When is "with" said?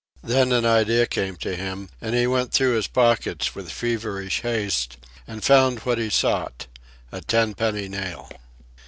3.53-3.71